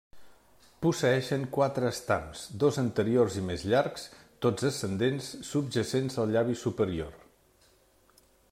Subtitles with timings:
[0.85, 4.09] Posseeixen quatre estams, dos anteriors i més llargs,
[4.47, 7.25] tots ascendents, subjacents al llavi superior.